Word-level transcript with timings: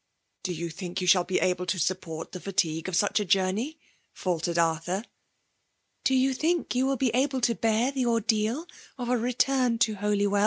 '*" 0.15 0.27
«*Bo 0.43 0.51
you 0.53 0.65
thmk 0.71 0.95
70a 0.97 1.07
shaft 1.07 1.27
be 1.27 1.37
able 1.39 1.67
to 1.67 1.77
Jup 1.77 2.01
port 2.01 2.31
the 2.31 2.39
Jatigue 2.39 2.87
of 2.87 2.95
such 2.95 3.19
a 3.19 3.23
journey?^ 3.23 3.77
ftUered 4.19 4.55
Arthar. 4.55 5.05
''Do 6.05 6.15
you 6.17 6.33
think 6.33 6.73
you 6.73 6.87
will 6.87 6.97
be 6.97 7.11
able 7.13 7.39
to 7.41 7.53
beer 7.53 7.91
tte 7.91 8.25
titdaal 8.25 8.67
of 8.97 9.09
a 9.09 9.17
return 9.19 9.77
to 9.77 9.97
Holywdl? 9.97 10.39